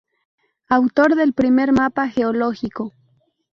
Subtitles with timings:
[0.67, 2.91] Autor del primer mapa geológico.